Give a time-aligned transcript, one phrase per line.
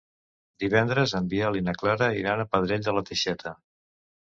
[0.63, 3.57] Divendres en Biel i na Clara iran a Pradell de la Teixeta.